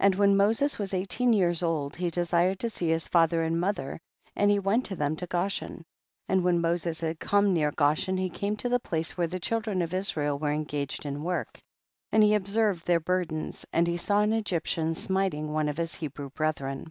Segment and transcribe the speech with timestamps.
[0.00, 4.00] And when Moses was eighteen years old, he desired to see his father and mother
[4.34, 5.66] and he went to them t,a THE BOOK OF JASHER.
[5.66, 5.84] 219
[6.26, 9.38] Goshen, and when Moses had come near Goshen, he came to the place where the
[9.38, 11.60] children of Israel were en gaged in work,
[12.10, 16.30] and he observed their burdens, and he saw an Egyptian smiting one of his Hebrew
[16.30, 16.90] brethren.